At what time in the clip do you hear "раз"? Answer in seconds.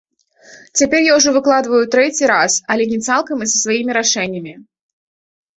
2.33-2.57